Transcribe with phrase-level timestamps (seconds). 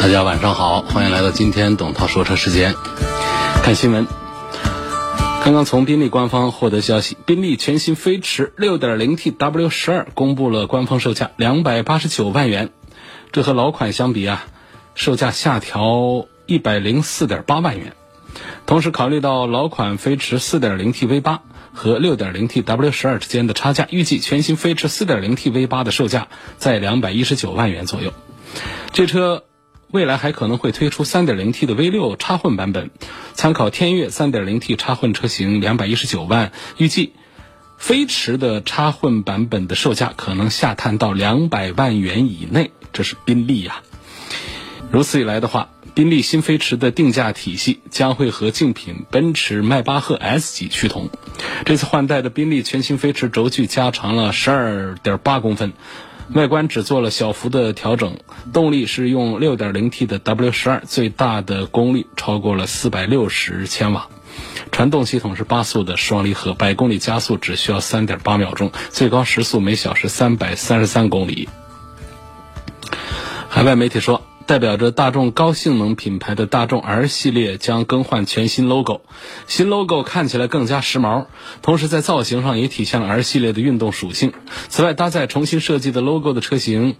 [0.00, 2.74] 大家晚上好，欢迎来到今天董涛说车时间。
[3.62, 4.06] 看新闻，
[5.44, 12.70] 刚刚从宾利官方获得消息，宾利全新飞驰 6.0T W12 公布了官方售价289万元，
[13.30, 14.46] 这和老款相比啊，
[14.94, 17.92] 售价下调104.8万元。
[18.64, 21.40] 同时，考虑到老款飞驰 4.0T V8
[21.74, 28.14] 和 6.0T W12 之间的差价，预计全新飞驰 4.0T V8 的售价在219万元左右。
[28.94, 29.44] 这车。
[29.92, 32.90] 未来还可能会推出 3.0T 的 V6 插混版本，
[33.34, 37.12] 参考天悦 3.0T 插混车型219万，预计
[37.76, 43.82] 飞驰的插混版本的售价可能下探到200万元以内，这是宾利呀。
[44.92, 51.10] 如此一来的话，宾利新飞驰的定价体系将会和竞品奔驰迈巴赫 S 级趋同。
[51.64, 55.72] 这次换代的宾利全新飞驰轴距加长了12.8公分。
[56.32, 58.16] 外观只做了小幅的调整，
[58.52, 64.08] 动力是用 6.0T 的 W12，最大的功率超过了460千瓦，
[64.70, 71.48] 传动系统是八速的双离合，百公里加速只需要3.8秒钟，最高时速每小时333公里。
[73.48, 74.29] 海外媒体说。
[74.50, 79.02] 代表着大众高性能品牌的大众 R 系列将更换全新 logo，
[79.46, 81.26] 新 logo 看起来更加时髦，
[81.62, 84.32] 同时在造型上也体现了 R 系列的运动属性。
[84.68, 86.96] 此外，搭载重新设计的 logo 的车型，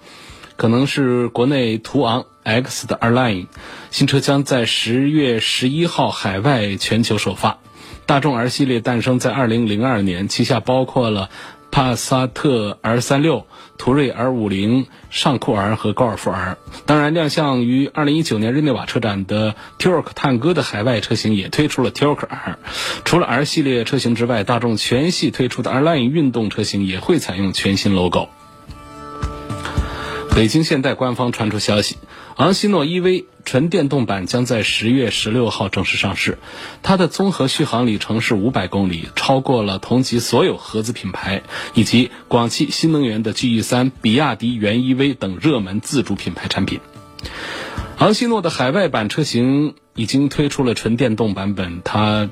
[0.55, 3.49] 可能是国内途昂 X 的 R Line，
[3.91, 7.59] 新车将在十月十一号海外全球首发。
[8.07, 11.31] 大众 R 系列诞生在二零零二年，旗下包括了。
[11.71, 13.47] 帕萨特 R 三六、
[13.79, 22.59] 途锐 R 五零、尚酷 R 和高尔夫 R，当然亮相于二零一九年日内瓦车展的 t u r k 探戈的海外车型也推出了 t u r k R。
[23.05, 28.29] 除了 R 系列车型之外，大众全系推出的 R Line 运动车型也会采用全新 logo。
[30.35, 31.97] 北京现代官方传出消息，
[32.37, 36.39] 昂希诺 EV 纯电动版将在十月十六号正式上市。
[36.83, 41.43] 它的综合续航里程是五百公里，超过了同级所有合资品牌
[41.75, 46.81] 以及广汽新能源的 GE 三、比亚迪元 EV 等热门自主品牌产品。
[47.99, 52.31] 昂希诺的海外版车型已经推出了纯电动版本，它。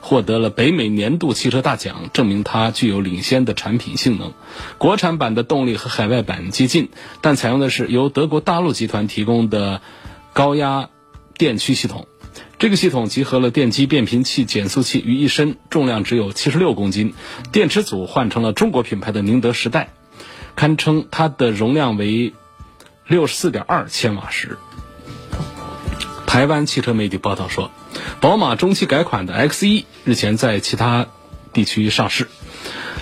[0.00, 4.32] 获得了北美年度汽车大奖，证明它具有领先的产品性能。
[4.78, 6.88] 国产版的动力和海外版接近，
[7.20, 9.82] 但采用的是由德国大陆集团提供的
[10.32, 10.88] 高压
[11.36, 12.06] 电驱系统。
[12.58, 17.14] 这个系统集合了电机、变频器、减速器于一身，重量只有七十六公斤。
[17.52, 19.92] 电池组换成了中国品牌的宁德时代，
[20.56, 22.34] 堪称它的容量为
[23.06, 24.58] 六十四点二千瓦时。
[26.30, 27.72] 台湾汽车媒体报道说。
[28.20, 31.06] 宝马中期改款的 X1 日前在其他
[31.52, 32.28] 地区上市，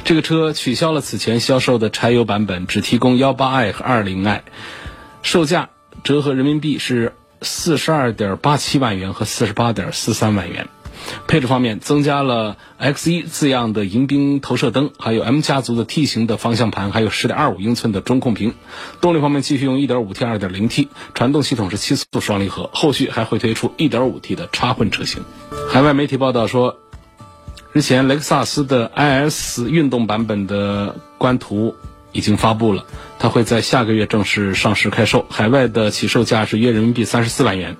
[0.03, 4.41] 这个车取消了此前销售的柴油版本，只提供 18i 和 20i，
[5.21, 5.69] 售价
[6.05, 7.13] 折合人民币是
[7.43, 10.69] 42.87万元和48.43万元。
[11.27, 18.55] 配置方面，增加了 X1 字样的迎宾投射灯，还有 M 家族的 T 型的方向盘，还有10.25英寸的中控屏。
[19.01, 25.23] 动力方面，继续用 1.5T、2.0T，传动系统是七速双离合，后续还会推出 1.5T 的插混车型。
[25.71, 26.79] 海外媒体报道说，
[27.73, 31.77] 日前雷克萨斯的 IS 运动版本的官图
[32.13, 32.87] 已经发布了，
[33.19, 37.77] 它会在下个月正式上市开售，海外的起售价是约人民币34万元。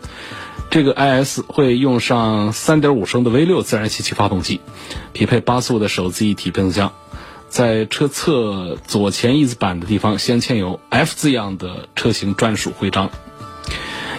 [0.71, 4.61] 这个 iS 会用上3.5升的 V6 自然吸气发动机，
[5.15, 6.93] 匹配八速的手自一体变速箱，
[7.49, 13.11] 在车侧左前翼子板的地方镶嵌有 F 字样的车型专属徽章。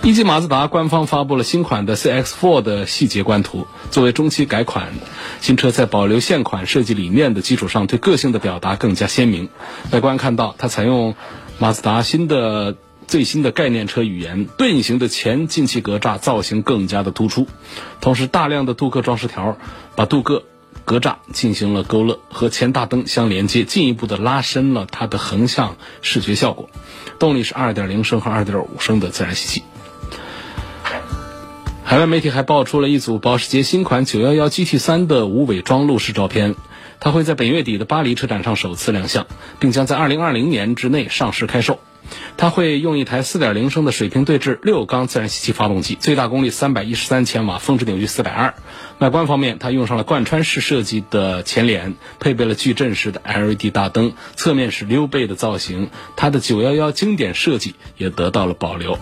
[0.02, 4.94] 一汽马自达官方发布了新款的 CX-4 的细节官图，作为中期改款，
[5.42, 9.50] 新车在保留现款设计理念的基础上，对个性的表达更加鲜明。
[9.92, 11.14] 外观看到它采用
[11.60, 12.76] 马自达新的。
[13.10, 17.48] 最新的概念车语言，盾形的前进气格栅造型更加的突出，
[18.02, 19.58] 同时大量的镀铬装饰条
[19.96, 20.44] 把镀铬
[20.86, 26.70] 格栅进行了勾勒，和前大灯相连接，进一步的拉伸了它的横向视觉效果。
[27.18, 29.64] 动力是2.0升和2.5升的自然吸气。
[31.84, 36.54] 海外媒体还爆出了一组保时捷新款911 GT3 的无伪装路试照片，
[37.00, 39.26] 它会在本月底的巴黎车展上首次亮相，
[39.60, 41.80] 并将在2020年之内上市开售。
[42.40, 48.54] 它会用一台4.0升的水平对置六缸自然吸气发动机，最大功率313千瓦，峰值扭矩420。
[49.00, 55.90] 外观方面，它用上了贯穿式设计的前脸，配备了矩阵式的 LED 大灯，侧面是溜背的造型。
[56.16, 58.98] 它的911经典设计也得到了保留。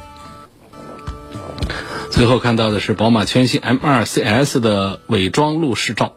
[2.10, 6.17] 最后看到的是宝马全新 M2 CS 的伪装路试照。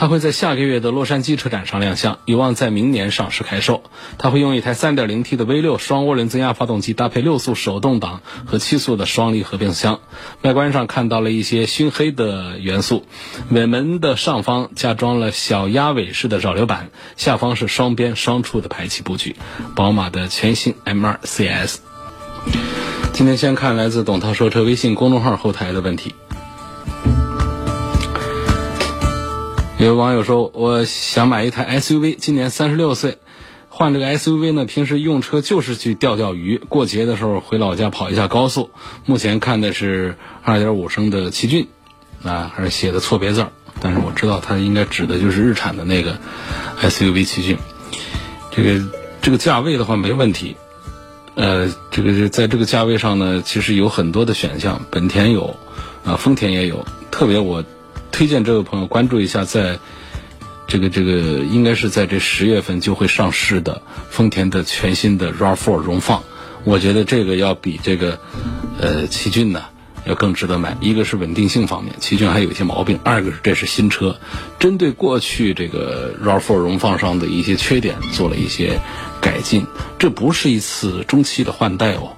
[0.00, 3.82] 它会在下个月的洛杉矶车展上亮相，有望在明年上市开售。
[4.16, 10.00] 它会用一台 3.0T 的 V6 双涡轮增压发动机，搭配六速手动挡和七速的双离合变速箱。
[10.40, 13.04] 外观上看到了一些熏黑的元素，
[13.50, 16.88] 尾门的上方加装了小鸭尾式的扰流板，
[17.18, 19.36] 下方是双边双出的排气布局。
[19.76, 21.80] 宝马的全新 M2 CS。
[23.12, 26.14] 今天先看来自董涛说车微信公众号后台的问题。
[29.86, 33.16] 有网友说：“我想买一台 SUV，今年三十六岁，
[33.70, 38.68] 换这个 SUV 呢，平时用车就是去钓钓鱼，过节的时候回老家跑一下高速。
[39.06, 41.66] 目前看的是二点五升的奇骏，
[42.22, 46.18] 啊，还是写的错别字儿，但是我知道它应该指的就是日产的那个
[46.82, 47.56] SUV 奇骏。
[48.50, 48.84] 这个
[49.22, 50.56] 这个价位的话没问题，
[51.36, 55.56] 呃，这个在这个价位上呢，其实有很多的选项，本田有，
[56.04, 57.64] 啊，丰田也有，特别我。”
[58.12, 59.78] 推荐这位朋友关注一下，在
[60.66, 66.22] 这个这个应该是在这十月份就会上市的丰田的全新的 RAV4 荣放，
[66.64, 68.20] 我觉得这个要比这个
[68.80, 69.64] 呃奇骏呢
[70.06, 70.76] 要更值得买。
[70.80, 74.18] 一个是稳定性方面，奇骏还有一些毛病；二个是这是新车，
[74.58, 78.80] 针对过去这个 RAV4 荣放上的一些缺点做了一些
[79.20, 79.66] 改进。
[79.98, 82.16] 这不是一次中期的换代哦，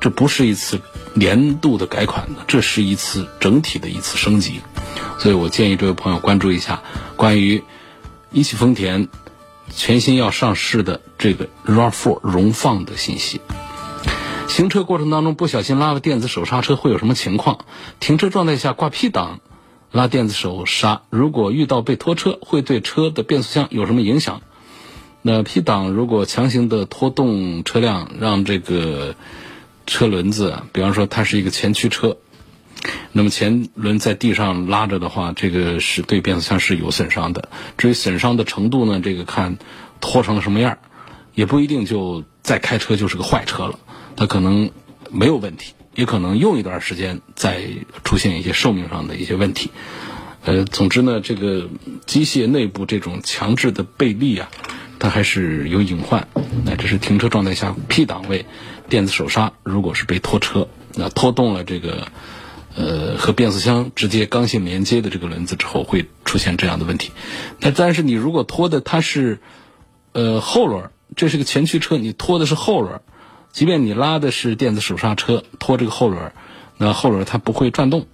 [0.00, 0.80] 这不是一次
[1.14, 4.60] 年度的改款的，这是一次整体的一次升级。
[5.18, 6.82] 所以我建议这位朋友关注一下
[7.16, 7.62] 关于
[8.30, 9.08] 一汽丰田
[9.70, 13.40] 全新要上市的这个 RAV4 荣放的信息。
[14.48, 17.58] 行车过程当中不小心拉了电子手刹车会有什么情况？
[17.98, 19.40] 停车状态下挂 P 档
[19.90, 24.42] 拉电子手刹，如果遇到被拖车，会对车的变速箱有什么影响？
[25.22, 29.14] 那 P 档如果强行的拖动车辆，让这个
[29.86, 32.16] 车轮子，比方说它是一个前驱车。
[33.12, 37.48] 那么前轮在地上拉着的话，这个是对变速箱是有损伤的。
[37.78, 39.56] 至于损伤的程度呢，这个看
[40.00, 40.76] 拖成了什么样，
[41.34, 43.78] 也不一定就再开车就是个坏车了。
[44.16, 44.70] 它可能
[45.10, 47.64] 没有问题，也可能用一段时间再
[48.04, 49.70] 出现一些寿命上的一些问题。
[50.44, 51.70] 呃，总之呢，这个
[52.04, 54.50] 机械内部这种强制的背力啊，
[55.04, 56.26] 它还是有隐患。
[56.64, 58.46] 那这是停车状态下 P 档位
[58.88, 62.08] 电子手刹，如果是被拖车，那拖动了这个。
[62.76, 67.12] 呃，和变速箱直接刚性连接的这个轮子之后会出现这样的问题。
[67.60, 69.38] 那但是你如果拖的它是
[70.10, 73.00] 呃后轮，这是个前驱车，你拖的是后轮，
[73.52, 76.32] 即便你拉的是电子手刹车，拖这个后轮，
[76.76, 78.08] 那后轮它不会转动，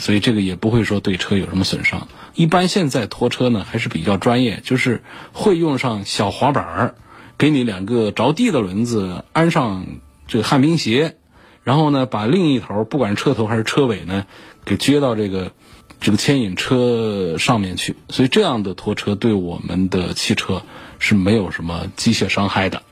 [0.00, 2.08] 所以这个也不会说对车有什么损伤。
[2.36, 5.02] 一般现在拖车呢还是比较专业，就是
[5.32, 6.94] 会用上小滑板儿，
[7.38, 9.86] 给你两个着地的轮子安上
[10.28, 11.16] 这个旱冰鞋。
[11.64, 14.24] 然后呢，把另一头不管车头还是车尾呢，
[14.64, 15.50] 给撅到这个
[15.98, 17.96] 这个牵引车上面去。
[18.08, 20.62] 所以这样的拖车对我们的汽车
[21.00, 22.82] 是没有什么机械伤害的。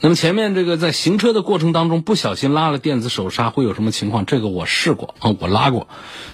[0.00, 4.26] 那么前面这个在行车的过程当中不小心拉了电子手刹会有什么情况？
[4.26, 5.88] 这个我试过啊，我拉过，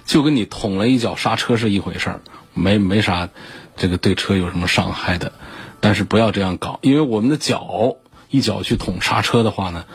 [0.05, 2.21] 就跟你捅了一脚刹车是一回事儿，
[2.53, 3.29] 没没啥
[3.75, 5.33] 这个对车有什么伤害的。
[5.79, 7.97] 但是不要这样搞，因为我们的脚
[8.29, 9.85] 一脚去捅刹车的话呢。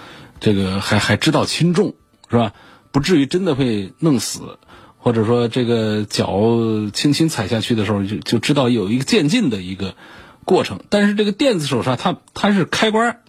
[0.44, 1.94] 这个还还知道轻重
[2.28, 2.52] 是吧？
[2.90, 4.58] 不至于真的会弄死，
[4.98, 6.26] 或者说这个脚
[6.92, 9.94] 轻轻踩下去的时候就就知道有一个渐进的一个
[10.44, 10.80] 过程。
[10.88, 13.20] 但是这个电子手刹它它是开关，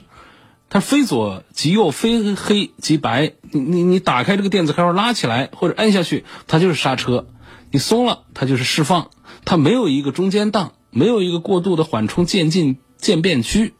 [0.73, 3.33] 它非左即右，非黑即白。
[3.51, 7.25] 你你你打开这个电子开关拉起来或者按下去，它就是刹车；
[7.69, 9.11] 你松了，它就是释放。
[9.45, 13.75] 它没有一个中间档，没有一个过度的缓冲渐进渐变区。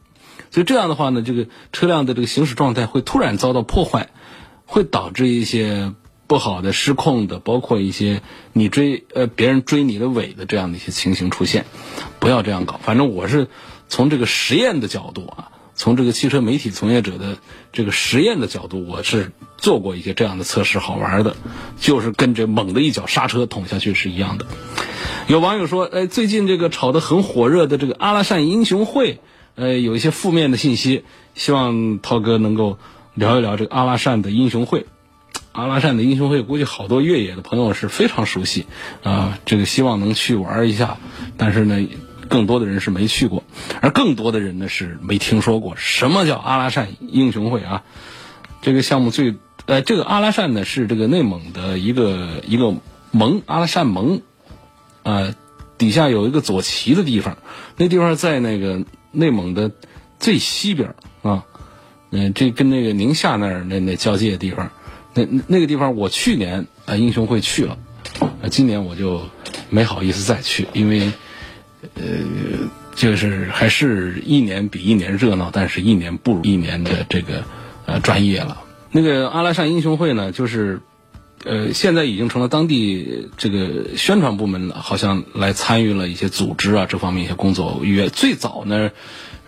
[0.52, 4.10] 所以这样的话呢，这个车辆的这个行驶状态会突然遭到破坏，
[4.64, 5.94] 会导致一些
[6.28, 8.22] 不好的失控的，包括一些
[8.52, 11.66] 你追呃别人追你的尾的这样的一些情形出现。
[12.20, 12.78] 不要这样搞。
[12.80, 13.48] 反正我是
[13.88, 17.38] 从这个实验的角度啊，从这个汽车媒体从业者的
[17.72, 21.36] 这个实验的角度，我是做过一些这样的测试，好玩的，
[21.78, 24.46] 就是跟这猛的一脚刹车捅下去是一样的。
[25.26, 29.20] 有网友说，哎，最近这个炒得很火热的这个阿拉善英雄会。
[29.56, 31.04] 呃，有一些负面的信息，
[31.36, 32.76] 希望涛哥能够
[33.14, 34.86] 聊一聊这个阿拉善的英雄会。
[35.52, 38.66] 阿拉善的英雄会，估计好多越野的朋友是非常熟悉
[39.04, 39.38] 啊。
[39.46, 40.96] 这个希望能去玩一下，
[41.36, 41.86] 但是呢，
[42.34, 43.44] 更多的人是没去过，
[43.80, 47.84] 而更多的人呢是没听说过什么叫阿拉善英雄会啊。
[48.60, 49.36] 这个项目最
[49.66, 52.74] 呃，这个阿拉善呢是这个内蒙的一个一个
[53.12, 54.20] 盟，阿拉善盟，
[55.04, 55.36] 呃，
[55.78, 57.38] 底下有一个左旗的地方，
[57.76, 59.70] 那地方在那个内蒙的
[60.18, 61.44] 最西边啊，
[62.10, 64.72] 嗯，这跟那个宁夏那儿那那交界的地方，
[65.14, 67.78] 那那个地方我去年啊英雄会去了，
[68.50, 69.22] 今年我就
[69.70, 71.12] 没好意思再去，因为
[71.94, 72.04] 呃，
[72.94, 77.44] 就是还是一年比一年热闹，但是一年不如一年的这个。
[77.86, 78.62] 呃，专业了。
[78.92, 80.80] 那个阿拉善英雄会呢，就是，
[81.44, 87.82] 呃，现在已经成了当地这个宣传部门好像来参与了一些组织啊这方面一些工作。
[87.84, 88.90] 也最早呢，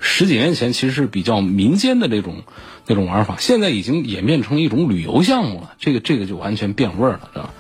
[0.00, 2.42] 十几年前其实是比较民间的这种
[2.86, 5.72] 那种玩法，现在已经演变成一种旅游项目了。
[5.78, 7.54] 这个这个就完全变味儿了，是吧？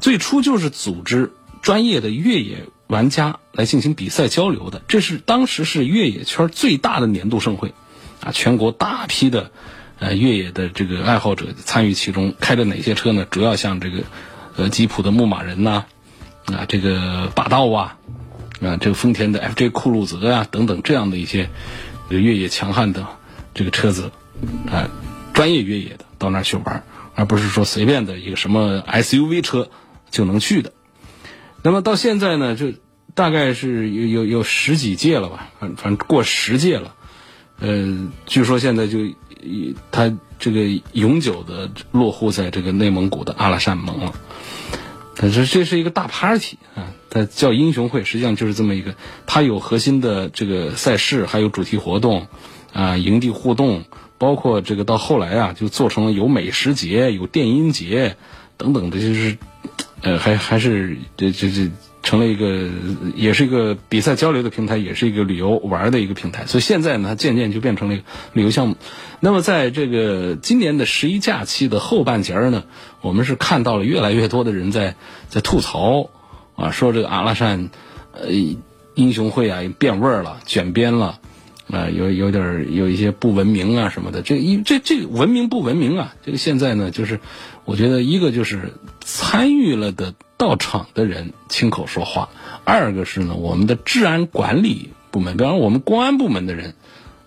[0.00, 1.30] 最初就是组织
[1.62, 7.72] 专业的越野玩家来进行比赛交流的，这是当时是越野圈最大的年度盛会，
[8.20, 9.52] 啊，全国大批的。
[10.00, 13.26] 呃，越野的这个爱好者参与其中，开的哪些车呢？
[13.28, 14.04] 主要像这个，
[14.56, 15.86] 呃，吉普的牧马人呐，
[16.44, 17.96] 啊，这个霸道啊，
[18.62, 21.50] 啊，这个丰田的 FJ 酷路泽呀，等等这样的一些
[22.10, 23.04] 越野强悍的
[23.54, 24.12] 这个车子，
[24.70, 24.88] 啊，
[25.34, 26.84] 专业越野的到那儿去玩，
[27.16, 29.68] 而不是说随便的一个什么 SUV 车
[30.12, 30.72] 就能去的。
[31.62, 32.72] 那么到现在呢，就
[33.14, 36.94] 大概是有有有十几届了吧，反反正过十届了，
[37.60, 38.98] 呃，据说现在就。
[39.92, 44.12] 它这个永久的落户在这个内蒙古的阿拉善盟了，
[45.14, 48.96] 但是这是一个大 party 啊，它叫英雄会，实际上就是这么一个，
[49.26, 52.26] 它有核心的这个赛事，还有主题活动，
[52.72, 53.84] 啊，营地互动，
[54.18, 58.16] 包括这个到后来啊，就做成了有美食节、有电音节
[58.56, 59.38] 等等的，就是，
[60.02, 61.70] 呃，还还是这这这。
[62.00, 62.70] 成了一个，
[63.16, 66.46] 也是一个比赛交流的平台，也是一个旅游玩的一个平台。
[66.46, 68.76] 所以现在呢，它渐渐就变成了一个旅游项目。
[69.20, 72.64] 那么在这个今年的十一假期的后半截儿呢，
[73.02, 74.94] 我们是看到了越来越多的人在
[75.28, 76.08] 在吐槽
[76.54, 77.68] 啊，说这个阿拉善
[78.12, 78.30] 呃
[78.94, 81.18] 英雄会啊变味儿了，卷边了
[81.70, 84.22] 啊，有有点有一些不文明啊什么的。
[84.22, 86.14] 这一这这文明不文明啊？
[86.24, 87.20] 这个现在呢，就是
[87.66, 88.72] 我觉得一个就是
[89.08, 90.14] 参与了的。
[90.38, 92.28] 到场的人亲口说话，
[92.64, 96.76] 二个是呢，我们的治安管理部门，比方说我们公安部门的人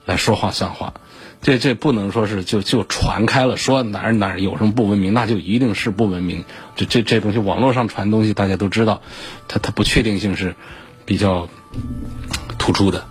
[0.05, 0.93] 来说话算话，
[1.41, 6.45] 这这不能说是就就传开了，说哪儿哪儿有什么不文明，那就一定是不文明。
[6.77, 9.01] 这这这东西网络上传东西大家都知道，
[9.50, 10.55] 它它不确定性是
[11.03, 11.50] 比较
[12.57, 13.05] 突出的。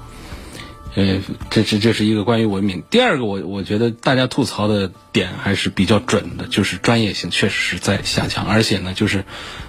[0.97, 1.21] 呃，
[1.51, 2.83] 这这这是一个关于文明。
[2.91, 9.25] 第二个，我我觉得大家吐槽的点还是比较准的，就是专业性确实是在下降，而且呢，就是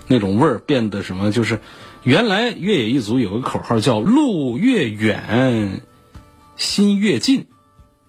[0.08, 1.60] 那种味儿变得什么，就是
[2.04, 5.82] 原来越野一族有个口号叫“路越远，
[6.56, 7.46] 心越近”，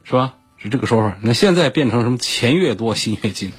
[0.04, 0.34] 是吧？
[0.56, 1.18] 是这个说法。
[1.20, 3.52] 那现在变成什么“钱越多，心越近”，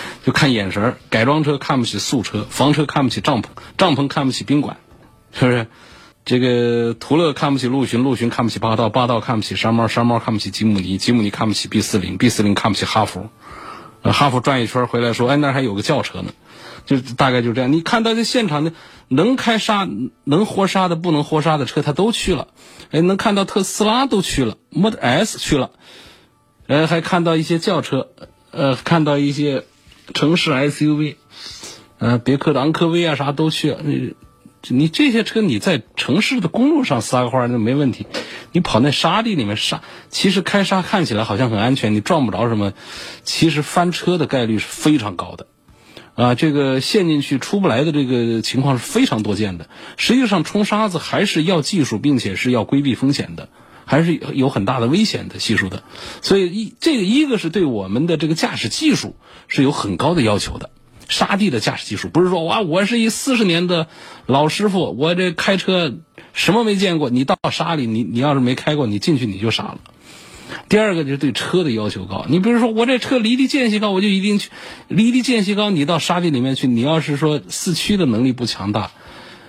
[0.24, 0.96] 就看眼神儿。
[1.10, 4.78] 改装车看不起素车，房车看不起帐篷，帐篷看不起宾馆，
[5.32, 5.66] 是不是？
[6.26, 13.28] 这个途乐看不起陆巡，陆巡看不起霸道，霸道看不起山猫，山猫看不起吉姆尼，吉姆尼看不起 B 四零，B 四零看不起哈弗，
[14.02, 16.32] 哈弗转一圈回来说，哎，那还有个轿车呢，
[16.84, 17.72] 就大概就这样。
[17.72, 18.72] 你看到这现场的
[19.06, 19.88] 能开沙、
[20.24, 22.48] 能活沙的、不能活沙的车，他都去了。
[22.90, 25.70] 哎，能看到特斯拉都去了，Model S 去了，
[26.66, 28.08] 呃，还看到一些轿车，
[28.50, 29.62] 呃，看到一些
[30.12, 31.14] 城市 SUV，
[31.98, 33.78] 呃，别克昂科威啊，啥都去了。
[34.68, 38.06] 你这些车你在城市的公路上撒个欢那没问题，
[38.52, 42.72] 你跑那沙地里面沙，其实开沙看起来好像很安全，你撞不着什么，
[43.22, 45.46] 其实翻车的概率是非常高的，
[46.14, 49.68] 啊，这个陷进去出不来的这个情况是非常多见的。
[49.96, 53.48] 实际上冲沙子还是要技术，并且是要规避风险的，
[53.84, 55.82] 还是有很大的危险的系数的。
[56.22, 59.16] 所以一这个一个是对我们的这个驾驶技术
[59.48, 60.70] 是有很高的要求的。
[61.08, 63.88] 沙地的驾驶技术不是说哇，我是一四十年的
[64.26, 65.94] 老师傅，我这开车
[66.32, 67.10] 什么没见过？
[67.10, 69.78] 你到沙里，你你要是没开过，你进去你就傻了。
[70.68, 74.50] 第二个就是对车的要求高，你比如说我这车离地间隙高，我就一定去
[74.88, 75.70] 离地间隙高。
[75.70, 78.90] 你到沙地里面去，你要是说四驱的能力不强大，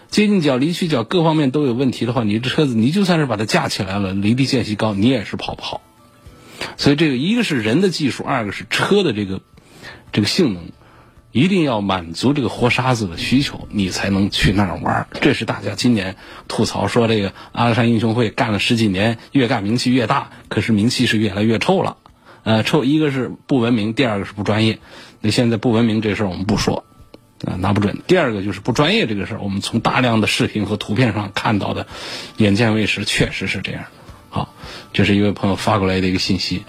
[0.09, 5.81] 接近角、离去角各方面都有问题的话，你这车子你就算是把它架起来了，离地间隙高，你也是跑不好。
[6.77, 9.41] 所以这个一个是人的技术，二个是车的这个
[10.11, 10.63] 这个性能。
[11.37, 15.07] 一定要满足这个活沙子的需求，你才能去那儿玩。
[15.21, 16.15] 这是大家今年
[16.47, 21.97] 吐槽说这个阿拉善英雄会干了十几年，越干名气越大，可是名气是越来越臭了。
[22.41, 24.79] 呃，臭一个是不文明，第二个是不专业。
[25.21, 26.85] 那现在不文明这事儿我们不说，
[27.45, 28.01] 啊，拿不准。
[28.07, 31.85] 第二个就是不专业这个事儿，我们从大量的视频和图片上看到的，
[32.37, 33.83] 眼见为实，确实是这样。
[34.29, 34.55] 好，
[34.91, 36.63] 这是一位朋友发过来的一个信息，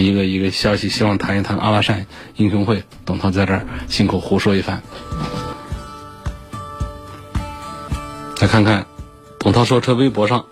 [0.00, 2.06] 一个一个消息，希望谈一谈阿拉善
[2.36, 2.82] 英雄会。
[3.04, 4.82] 董涛在这儿辛苦胡说一番。
[8.36, 8.86] 再看看
[9.38, 10.46] 董涛说车微博上，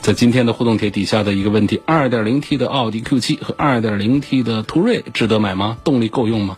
[0.00, 5.76] 在今天的互动帖底下的一个问题：2.0T 的奥迪 Q7 和 2.0T 的途锐值得买吗？
[5.84, 6.56] 动力够用吗？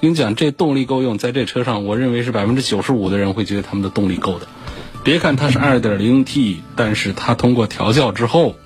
[0.00, 4.46] 跟你讲，这动力够用，在这车上，我认为是百分之九十五的人会觉得他们的动力够的。
[5.04, 8.56] 别看它是二点零 T，但是它通过调教之后，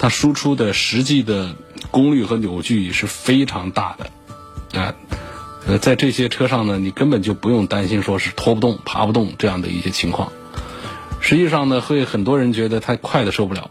[0.00, 1.54] 它输出的实际的
[1.90, 4.94] 功率和扭矩是非常大的啊。
[5.66, 10.32] 呃，在这些车上呢，你根本就不用担心说是拖不动、爬不动这样的一些情况。
[11.20, 13.70] 实际上呢，会很多人觉得它快的受不了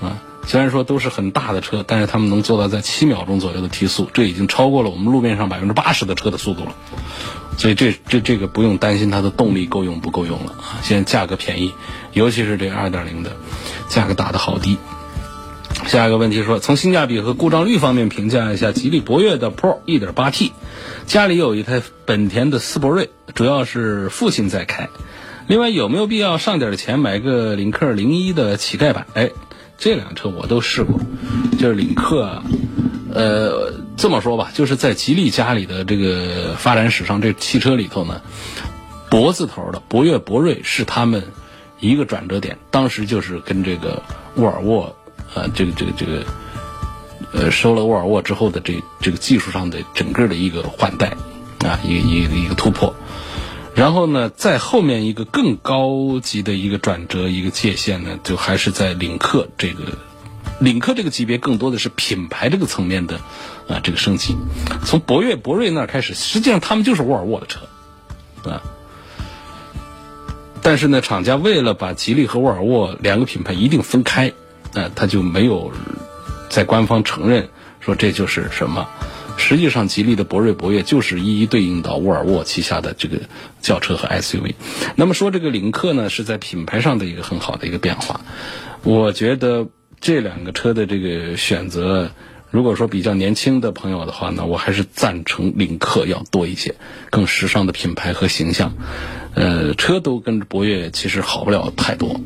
[0.00, 0.22] 啊。
[0.46, 6.74] 虽然说都是很大的车，但是他们能做到在七秒钟左右的提速，这已经超过了我们路面上百分之八十的车的速度了。
[7.58, 10.78] 所以这这这个不用担心它的动力够用不够用了啊！
[10.82, 11.74] 现在价格便宜，
[12.12, 13.32] 尤其是这二点零的，
[13.88, 14.78] 价格打的好低。
[15.90, 20.52] 下一个问题说，从性价比和故障率方面评价一下吉利博越的 Pro 一点八 T。
[21.06, 24.88] 家里有一台本田的思铂睿，主要是父亲在开。
[25.48, 29.06] 另外有没有必要上点钱买个领克零一的乞丐版？
[29.14, 29.30] 哎。
[29.82, 31.00] 这辆车我都试过，
[31.58, 32.42] 就是领克，
[33.14, 38.20] 呃，这么说吧，就是在吉利家里的这个发展史上，这汽车里头呢，
[39.08, 41.22] 博字头的博越、博瑞是他们
[41.78, 42.58] 一个转折点。
[42.70, 44.02] 当时就是跟这个
[44.34, 44.94] 沃尔沃，
[45.34, 46.24] 呃，这个这个这个，
[47.32, 51.16] 呃，收了沃尔沃之后的这这个技术上的整个的一个换代，
[51.60, 52.94] 啊，一个一个一个突破。
[53.74, 59.84] 然后呢，在后面一个更高级的一个转折，一个界限呢，就还是在领克这个，
[60.58, 63.20] 领克这个级别更多的是品牌这个层面的
[63.68, 64.36] 啊这个升级。
[64.84, 67.60] 从博越、博瑞那儿开始，实际上他们就是沃尔沃的车
[68.50, 68.60] 啊。
[70.60, 74.32] 但是呢，厂家为了把吉利和沃尔沃两个品牌一定分开，
[74.74, 75.72] 呃，他就没有
[76.48, 77.48] 在官方承认
[77.80, 78.88] 说这就是什么。
[79.36, 83.20] 实际上，吉利的博瑞、博越就是一一对应到沃尔沃旗下的这个
[83.62, 84.54] 轿车和 SUV。
[84.96, 88.20] 那么说，这个领克呢，是在品牌上的一个很好的一个变化。
[88.82, 92.10] 我觉得这两个车的这个选择，
[92.50, 96.74] 如果说比较年轻的朋友的话呢，我还是赞成领克要多一些，
[97.08, 98.74] 更时尚的品牌和形象。
[99.34, 102.20] 呃，车都跟博越其实好不了太多。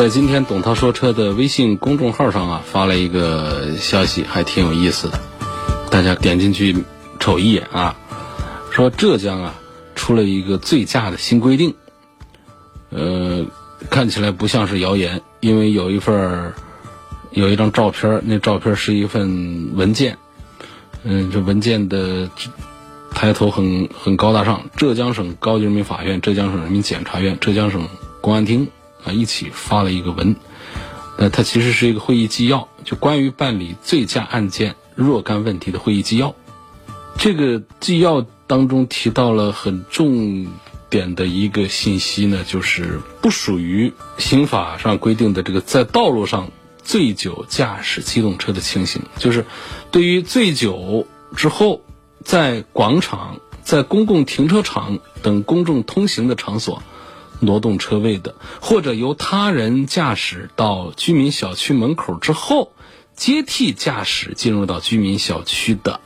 [0.00, 5.20] 在今天董涛说车的微信公众号上啊，发了一个消息，还挺有意思的，
[5.90, 6.74] 大家点进去
[7.18, 7.94] 瞅一眼啊。
[8.70, 9.54] 说浙江啊
[9.94, 11.74] 出了一个醉驾的新规定，
[12.88, 13.44] 呃，
[13.90, 16.54] 看起来不像是谣言，因为有一份儿
[17.32, 20.16] 有一张照片，那照片是一份文件，
[21.04, 22.30] 嗯，这文件的
[23.10, 27.86] 抬头很很高大上，浙江省高级人民法院、浙江省人民检察院、浙江省
[28.22, 28.66] 公安厅。
[29.04, 30.36] 啊，一起发了一个文，
[31.16, 36.34] 呃，它其实是一个会议纪要，就关于办理醉驾案件若干问题的会议纪要。
[37.18, 40.46] 这个纪要当中提到了很重
[40.88, 46.50] 点的一个信息呢，就是不属于刑法上规定的这个在道路上
[46.82, 49.44] 醉酒驾驶机动车的情形，就是
[49.90, 51.82] 对于醉酒之后
[52.24, 56.82] 在广场、在公共停车场等公众通行的场所。
[57.40, 62.72] 挪动车位的，或者由他人驾驶到居民小区门口之后，
[63.14, 66.00] 接替驾驶进入到居民小区的，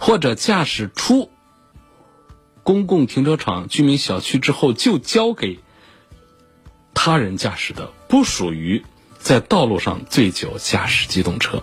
[0.00, 1.30] 或者驾驶出
[2.62, 5.60] 公共停车场、居民小区之后就交给
[6.94, 8.84] 他人驾驶的，不属于
[9.18, 11.62] 在道路上醉酒驾驶机动车。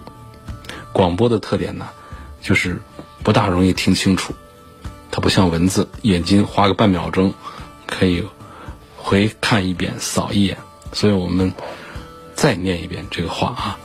[0.93, 1.89] 广播的特点呢，
[2.41, 2.81] 就是
[3.23, 4.33] 不大容易听清楚，
[5.11, 7.33] 它不像文字，眼睛花个半秒钟
[7.85, 8.23] 可以。
[9.05, 10.57] 回看一遍，扫一眼，
[10.91, 11.53] 所以我们
[12.33, 13.79] 再念一遍这个话啊。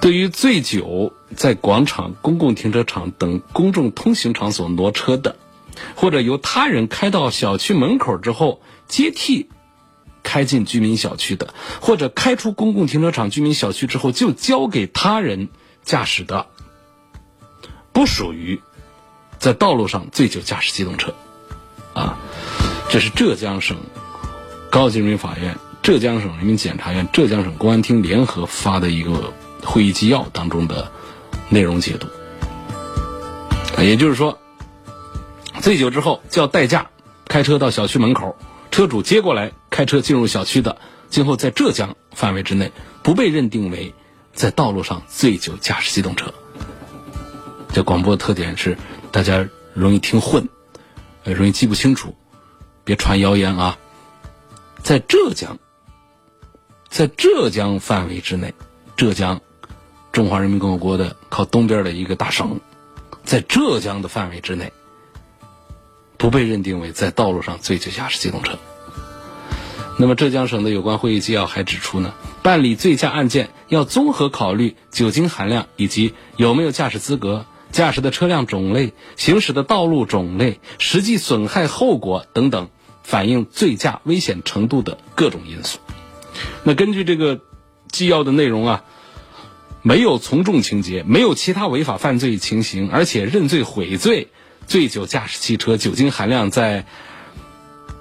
[0.00, 5.34] 对于醉酒在广场、公共停车场等公众通行场所挪车的，
[5.96, 9.50] 或者由他人开到小区门口之后接替
[10.22, 15.48] 开进居民小区的，或者开出公共停车场、居民小区之后就交给他人
[15.82, 16.46] 驾驶的，
[17.92, 18.60] 不属于
[19.40, 21.12] 在道路上醉酒驾驶机动车
[21.92, 22.16] 啊。
[22.88, 23.76] 这是浙江省
[24.70, 30.90] 高级人民法院、浙江省人民检察院、浙江省公安厅联合发的一个会议纪要当中的
[31.48, 32.06] 内容解读。
[33.82, 34.38] 也就是说，
[35.60, 36.90] 醉酒之后叫代驾
[37.26, 38.36] 开车到小区门口，
[38.70, 40.78] 车主接过来开车进入小区的，
[41.10, 42.72] 今后在浙江范围之内
[43.02, 43.92] 不被认定为
[44.32, 46.32] 在道路上醉酒驾驶机动车。
[47.74, 48.78] 这广播特点是
[49.10, 50.48] 大家容易听混，
[51.24, 52.14] 呃，容易记不清楚，
[52.86, 53.76] 别传谣言啊。
[54.80, 55.58] 在浙江，
[56.88, 58.54] 在浙江范围之内，
[58.96, 59.40] 浙江，
[60.12, 62.60] 中华人民共和国的靠东边的一个大省，
[63.24, 64.72] 在浙江的范围之内，
[66.16, 68.56] 不被认定为在道路上醉酒驾驶机动车。
[69.98, 77.44] 那么浙江省的有关会议纪要还指出呢，办理醉驾案件要综合考虑酒精含量以及有没有驾驶资格。
[77.72, 82.70] 驾驶的车辆种类、行驶的道路种类、实际损害后果等等，
[83.06, 85.78] 反映醉驾危险程度的各种因素。
[86.64, 87.40] 那根据这个
[87.92, 88.84] 纪要的内容啊，
[89.82, 94.28] 没有从重情节，没有其他违法犯罪情形，而且认罪悔罪，
[94.66, 96.86] 醉酒驾驶汽车酒精含量在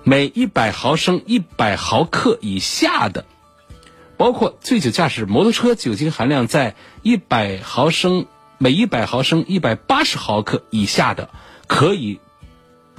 [0.03, 3.25] 每一百毫升一百毫克以下的，
[4.17, 8.25] 包括醉酒驾驶摩托车酒精含量在一百毫升。
[8.57, 11.29] 每一百毫升一百八十毫克以下的，
[11.67, 12.21] 可以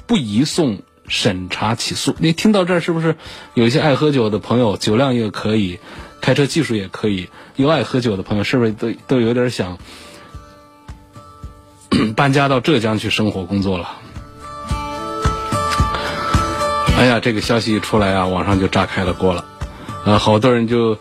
[0.06, 2.14] 不移送审查起诉。
[2.18, 3.16] 你听到这儿是不是
[3.54, 5.78] 有一些爱喝酒的朋友，酒量也可以，
[6.20, 9.78] 开车技术也可以，又爱喝酒的朋友，是不是都都有点想
[12.16, 13.90] 搬家到浙江去生活工作了？
[16.98, 19.44] 哎呀，这个消息一出来啊，网上就炸开了锅了，
[20.04, 20.98] 啊，好多人就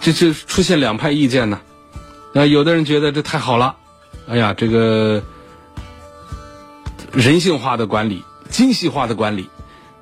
[0.00, 1.60] 就就出现两派意见呢。
[2.34, 3.76] 那有的人觉得这太好了。
[4.28, 5.22] 哎呀，这个
[7.12, 9.48] 人性化的管理、精细化的管理，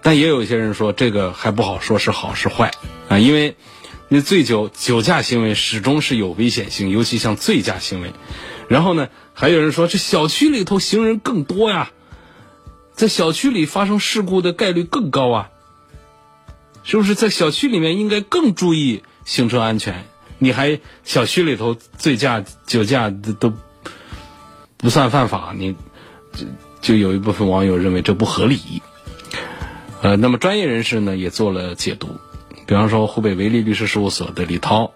[0.02, 2.72] 但也有一些人说这个还不好说是好是坏
[3.09, 3.56] 啊，因为
[4.09, 8.12] 你醉酒酒驾行为始终是有危险性，尤其像醉驾行为。
[8.68, 11.90] 然后呢，还有人说这小区里头行人更多呀，
[12.94, 15.50] 在小区里发生事故的概率更高啊，
[16.82, 20.06] 是不是在小区里面应该更注意行车安全？
[20.38, 23.52] 你还小区里头醉驾酒驾都。
[24.78, 25.74] 不算犯法，你
[26.35, 26.44] 这
[26.87, 28.81] 就有一部分网友认为这不合理。
[30.03, 32.11] 呃，那么专业人士呢也做了解读，
[32.64, 34.92] 比方说湖北维利律师事务所的李涛，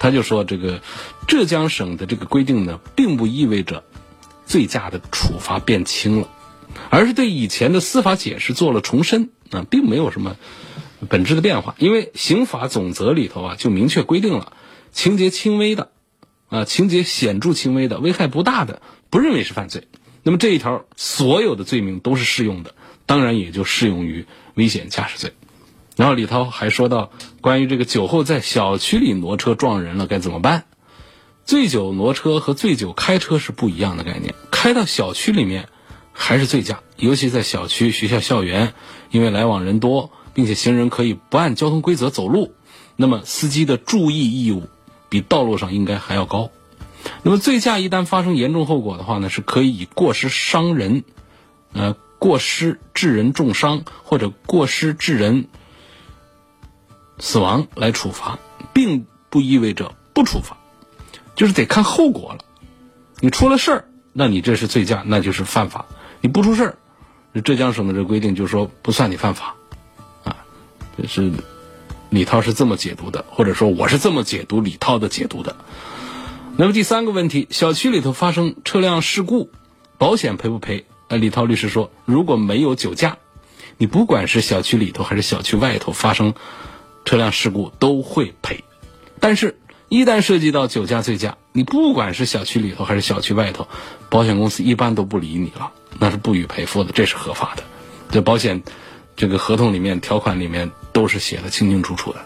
[0.00, 0.80] 他就说这个
[1.28, 3.84] 浙江省的这个规定呢，并不意味着
[4.46, 6.28] 醉驾的处罚变轻了，
[6.90, 10.34] 而是对以前的司法解释做了重申啊，并没有什么
[11.08, 11.76] 本质的变化。
[11.78, 14.54] 因为刑法总则里头啊就明确规定了，
[14.90, 15.92] 情节轻微的
[16.48, 18.82] 啊，情节显著轻微的，危害不大的。
[19.10, 19.88] 不认为是犯罪，
[20.22, 22.74] 那么这一条所有的罪名都是适用的，
[23.06, 25.32] 当然也就适用于危险驾驶罪。
[25.96, 30.64] 然后李涛还说到，关于这个酒后在小区里挪车撞人了该怎么办？
[31.44, 35.68] 醉酒挪车和醉酒开车是不一样的概念，开到小区里面
[36.12, 38.74] 还是醉驾，尤其在小区、学校、校园，
[39.10, 42.52] 因为来往人多，并且行人可以不按交通规则走路，
[42.96, 44.68] 那么司机的注意义务
[45.08, 46.50] 比道路上应该还要高。
[47.22, 51.02] 那么醉驾一旦发生严重后果的话呢，是可以以过失伤人，
[51.72, 55.48] 呃，过失致人重伤或者过失致人
[57.18, 58.38] 死亡来处罚，
[58.72, 60.56] 并不意味着不处罚，
[61.34, 62.38] 就是得看后果了。
[63.20, 65.86] 你出了事儿，那你这是醉驾，那就是犯法；
[66.20, 69.56] 你不出事儿，浙江省的这规定就是说不算你犯法，
[70.22, 70.36] 啊，
[70.96, 71.32] 这是
[72.10, 75.56] 李涛是这么解读的，或者说我是这么解读李涛的解读的。
[76.60, 79.48] 那么第三个问题，小区里头发生车辆事故，
[79.96, 80.86] 保险赔不赔？
[81.06, 83.18] 呃，李涛律师说，如果没有酒驾，
[83.76, 86.34] 你不管是小区里头还是小区外头发生
[87.04, 88.64] 车辆事故都会赔。
[89.20, 89.56] 但是，
[89.88, 93.68] 一旦涉及到酒驾、醉驾，你不管是小区里头还是小区外头，
[94.10, 97.62] 保险公司一般都不理你了，那是不予赔付的，这是合法的。
[98.10, 98.64] 这保险
[99.14, 102.18] 这个合同里面条款里面都是写的清清楚楚的。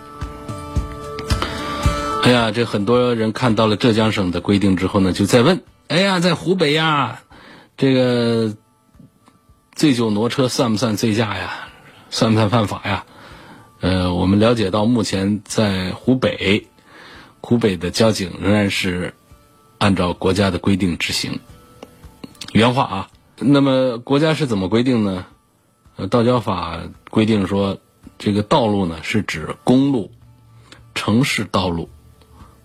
[2.23, 7.21] 哎呀，这很多人看到了浙江省的规定之后呢，就在问：哎呀，在湖北呀，
[7.77, 8.55] 这个
[9.75, 11.67] 醉酒挪车算不算醉驾呀？
[12.11, 13.05] 算不算犯法呀？
[13.81, 16.69] 呃，我们了解到，目前在湖北，
[17.41, 19.15] 湖北的交警仍然是
[19.79, 21.41] 按照国家的规定执行。
[22.53, 25.27] 原话啊，那么国家是怎么规定呢？
[25.97, 26.79] 呃，道交法
[27.11, 27.79] 规定说，
[28.17, 30.13] 这个道路呢是指公路、
[30.95, 31.91] 城市道路。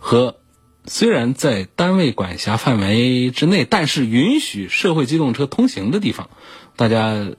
[0.07, 0.37] 和
[0.85, 6.29] 虽然在单位管辖范围之内，但是允许社会机动车通行的地方，
[6.77, 7.31] 大家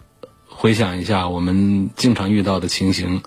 [0.47, 3.23] 回想一下，我们经常遇到的情形，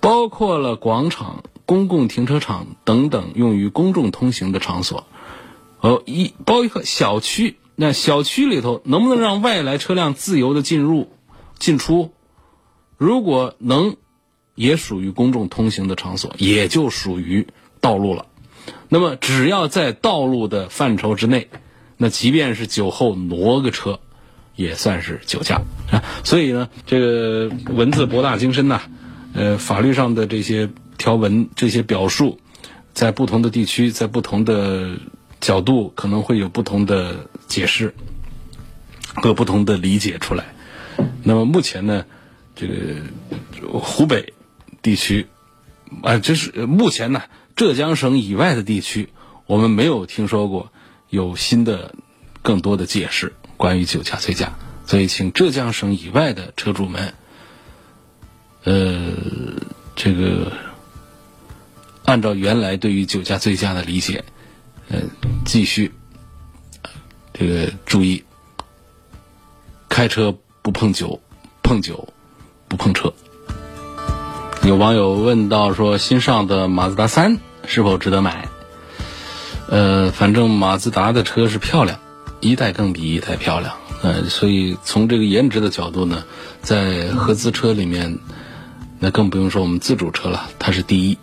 [0.00, 5.06] 包括了广场、公共停车场等等用于公众通行的场所，
[5.80, 11.12] 哦，一包括小区，那小区里头能不能让外来车辆自由的进入、
[11.58, 12.14] 进出？
[12.96, 13.98] 如果能。
[14.60, 17.46] 也属于公众通行的场所，也就属于
[17.80, 18.26] 道路了。
[18.90, 21.48] 那么只要在道路的范畴之内，
[21.96, 24.00] 那即便是酒后挪个车，
[24.56, 26.04] 也算是酒驾啊。
[26.24, 28.82] 所以呢，这个文字博大精深呐，
[29.32, 30.68] 呃，法律上的这些
[30.98, 32.38] 条文、这些表述，
[32.92, 34.98] 在不同的地区，在不同的
[35.40, 37.94] 角度，可能会有不同的解释
[39.14, 40.44] 和不同的理解出来。
[41.22, 42.04] 那么目前呢，
[42.54, 42.74] 这个
[43.78, 44.34] 湖北
[44.82, 45.26] 地区
[46.02, 47.22] 啊，就是目前呢。
[47.56, 49.10] 浙江省以外的地区，
[49.44, 50.72] 我们没有听说过
[51.10, 51.94] 有新的、
[52.40, 54.54] 更多的解释关于酒驾醉驾，
[54.86, 57.12] 所以请浙江省以外的车主们，
[58.64, 59.12] 呃，
[59.94, 60.52] 这个
[62.06, 64.24] 按照原来对于酒驾醉驾的理解，
[64.88, 65.02] 呃，
[65.44, 65.92] 继续
[67.34, 68.24] 这个注意
[69.90, 71.20] 开车不碰酒，
[71.62, 72.08] 碰酒
[72.68, 73.12] 不碰车。
[74.70, 78.48] 有网友问到说：“新上的马自达三。”是否值得买？
[79.66, 81.98] 呃，反正马自达的车是漂亮，
[82.38, 83.74] 一代更比一代漂亮。
[84.00, 86.22] 呃，所以从这个颜值的角度呢，
[86.62, 88.16] 在合资车里面，
[89.00, 91.18] 那更不用说我们自主车了，它是第一。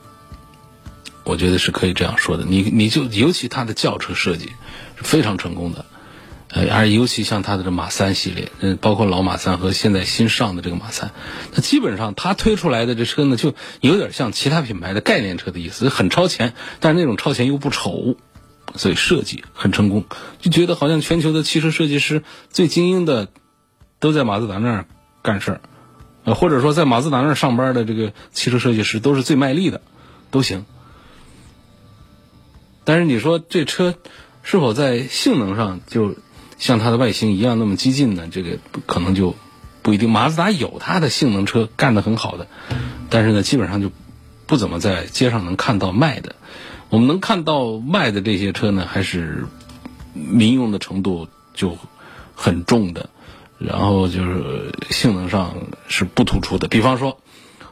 [1.23, 2.43] 我觉得是可以这样说的。
[2.45, 4.47] 你你就尤其它的轿车设计
[4.97, 5.85] 是非常成功的。
[6.49, 11.11] 呃，而尤其像它的这马三系列，嗯，包括老马三和现在新上的这个马三，
[11.53, 18.15] 那基本上它推出来的这车呢，就有点像其他品牌的概念车的意思，很超前，但是那种超前又不丑，
[18.75, 20.05] 所以设计很成功，
[20.39, 23.27] 就觉得好像全球的汽车设计师最精英的
[23.99, 24.85] 都在马自达那儿
[25.21, 25.61] 干事儿，
[26.23, 29.81] 呃，或者说在马自达那儿上班的这个汽车设计师都是最卖力的，
[30.31, 30.65] 都行。
[32.85, 33.95] 但是你说这车
[34.43, 36.15] 是否在性能上就？
[36.57, 38.27] 像它的外形一样那么激进呢？
[38.31, 39.35] 这个可能就
[39.81, 40.09] 不一定。
[40.09, 42.47] 马自达有它的性能车干得很好的，
[43.09, 43.91] 但是呢，基本上就
[44.45, 46.35] 不怎么在街上能看到卖的。
[46.89, 49.45] 我们能看到卖的这些车呢，还是
[50.13, 51.77] 民用的程度就
[52.33, 53.09] 很重的，
[53.59, 55.53] 然后就是性能上
[55.87, 56.67] 是不突出的。
[56.67, 57.19] 比方说，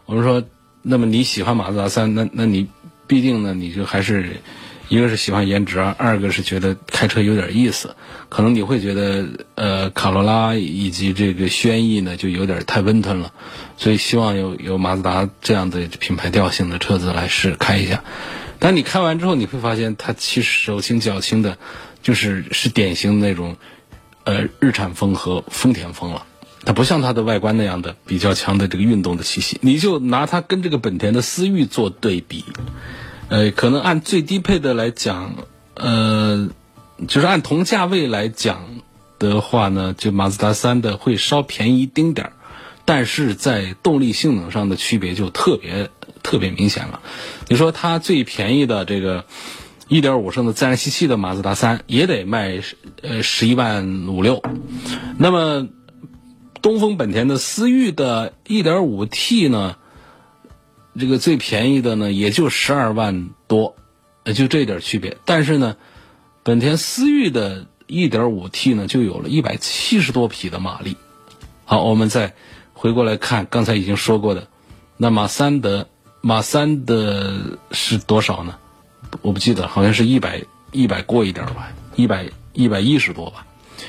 [0.05, 0.43] 我们说，
[0.81, 2.67] 那么你喜欢马自达三，那那你
[3.07, 4.41] 必定呢，你就还是。
[4.87, 7.95] 一个是喜欢颜值，二个是觉得开车有点意思。
[8.29, 13.31] 可能你会觉得，呃，卡罗拉以及这个轩逸呢，就有点太温吞了，
[13.77, 18.03] 所以希望有有马自达这样的品牌调性的车子来试开一下。
[18.59, 21.57] 但你开完之后，你会发现它其实手轻脚轻的，
[22.01, 23.57] 就是是典型的那种，
[24.23, 26.25] 呃，日产风和丰田风了。
[26.63, 29.59] 它不像它的外观那样的比较强的这个运动的气息。
[29.61, 32.43] 你就拿它跟这个本田的思域做对比。
[33.29, 35.35] 呃，可能按最低配的来讲，
[35.73, 36.49] 呃，
[37.07, 38.63] 就是按同价位来讲
[39.17, 42.33] 的话呢，就马自达三的会稍便宜一丁点儿，
[42.85, 45.89] 但是在动力性能上的区别就特别
[46.21, 47.01] 特别明显了。
[47.47, 49.25] 你说它最便宜的这个
[49.89, 52.61] 1.5升的自然吸气的马自达三也得卖
[53.01, 54.43] 呃十一万五六，
[55.17, 55.67] 那么
[56.61, 59.77] 东风本田的思域的 1.5T 呢？
[60.97, 63.75] 这个最便宜的呢，也就十二万多，
[64.33, 65.17] 就这点区别。
[65.25, 65.75] 但是呢，
[66.43, 70.95] 本田思域的 1.5T 呢，就有了一百七十多匹的马力。
[71.65, 72.33] 好，我们再
[72.73, 74.47] 回过来看刚才已经说过的，
[74.97, 75.89] 那马三的
[76.21, 78.55] 马三的是多少呢？
[79.21, 83.45] 我不记得，好像是一百一百过一点吧，一百一百一十多吧。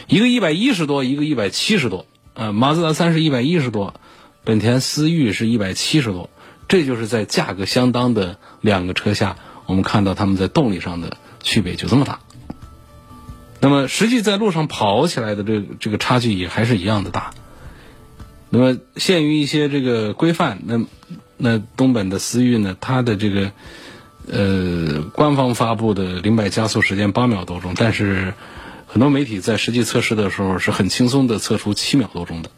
[0.08, 2.06] 一个一百一十多，一个一百七十多。
[2.34, 3.94] 呃，马自达三是一百一十多，
[4.44, 6.28] 本田思域是一百七十多。
[6.68, 12.20] 这就是在价格相当的两个车下，我们看到他们在动力上的区别就这么大。
[13.60, 17.30] 那么实际在路上跑起来的这这个差距也还是一样的大。
[18.50, 20.84] 那么限于一些这个规范，那
[21.36, 23.52] 那东本的思域呢，它的这个
[24.30, 28.34] 呃官方发布的零百加速时间八秒多钟，但是
[28.86, 32.50] 很多媒体在实际测试的时候是很轻松的测出七秒多钟的。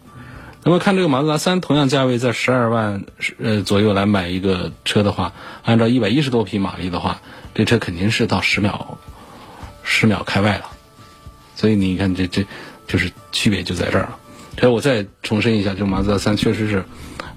[0.68, 3.06] 那么看这个马自达三，同样价位在十二万
[3.38, 5.32] 呃左右来买一个车的话，
[5.64, 7.22] 按照一百一十多匹马力的话，
[7.54, 8.98] 这车肯定是到十秒，
[9.82, 10.66] 十秒开外了。
[11.56, 12.44] 所以你看这这，
[12.86, 14.18] 就是区别就在这儿了。
[14.58, 16.84] 所以我再重申一下，这马自达三确实是，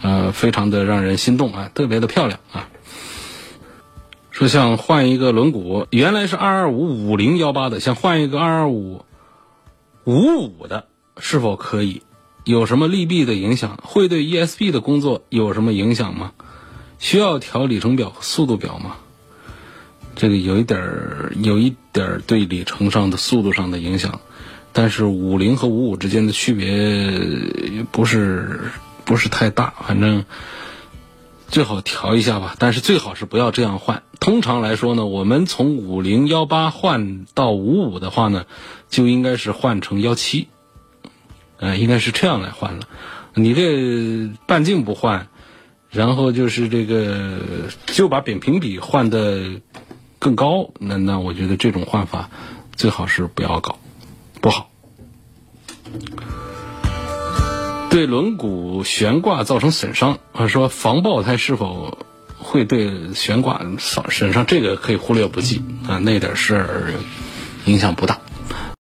[0.01, 2.67] 呃，非常的让人心动啊，特别的漂亮啊。
[4.29, 9.05] 说像换一个轮毂，原来是二二五五零幺八的，想换一个二二五
[10.03, 12.01] 五五的，是否可以？
[12.43, 13.79] 有什么利弊的影响？
[13.83, 16.31] 会对 ESP 的工作有什么影响吗？
[16.99, 18.97] 需要调里程表和、速度表吗？
[20.15, 24.19] 这个有一点儿，有一点儿对里程上的速度上的影响，
[24.73, 28.59] 但是五零和五五之间的区别不是
[29.05, 30.25] 不是太大，反正
[31.47, 34.03] 最好调一下吧，但是最好是不要这样换。
[34.19, 38.45] 通常来说呢，我们从五零幺八换到五五的话呢，
[38.89, 40.47] 就应该是换成幺七，
[41.61, 42.81] 呃，应该是这样来换了。
[43.33, 45.27] 你这半径不换，
[45.89, 47.37] 然后就是这个
[47.85, 49.61] 就把扁平比换的
[50.19, 52.29] 更高，那那我觉得这种换法
[52.75, 53.79] 最好是不要搞，
[54.41, 54.69] 不好。
[57.89, 61.97] 对轮毂悬挂造成损伤，啊，说防爆胎是否
[62.37, 64.45] 会对悬挂损损伤？
[64.45, 66.93] 这个可以忽略不计啊，那点事儿
[67.65, 68.19] 影响不大。